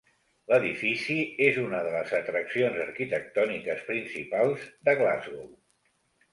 [0.51, 1.17] L'edifici
[1.49, 5.49] és una de les atraccions arquitectòniques principals de Glasgow.